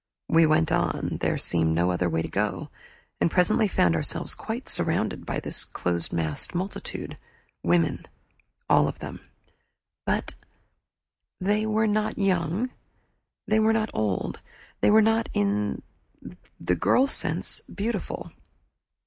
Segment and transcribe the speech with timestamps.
[0.29, 2.71] We went on there seemed no other way to go
[3.19, 7.19] and presently found ourselves quite surrounded by this close massed multitude,
[7.61, 8.07] women,
[8.67, 9.19] all of them,
[10.07, 10.33] but
[11.39, 12.71] They were not young.
[13.45, 14.41] They were not old.
[14.79, 15.83] They were not, in
[16.59, 18.31] the girl sense, beautiful.